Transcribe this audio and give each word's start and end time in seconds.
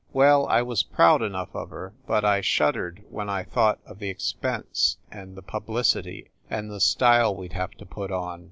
Well, 0.13 0.47
I 0.47 0.63
was 0.63 0.81
proud 0.81 1.21
enough 1.21 1.53
of 1.55 1.69
her, 1.69 1.93
but 2.07 2.25
I 2.25 2.41
shud 2.41 2.73
dered 2.73 3.03
when 3.11 3.29
I 3.29 3.43
thought 3.43 3.77
of 3.85 3.99
the 3.99 4.09
expense 4.09 4.97
and 5.11 5.35
the 5.37 5.43
pub 5.43 5.67
licity 5.67 6.29
and 6.49 6.71
the 6.71 6.79
style 6.81 7.35
we 7.35 7.49
d 7.49 7.53
have 7.53 7.73
to 7.73 7.85
put 7.85 8.09
on. 8.11 8.39